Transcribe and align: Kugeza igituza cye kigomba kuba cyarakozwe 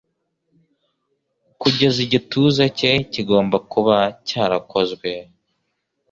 Kugeza 1.61 1.97
igituza 2.05 2.63
cye 2.77 2.91
kigomba 3.11 3.57
kuba 3.71 3.95
cyarakozwe 4.27 5.09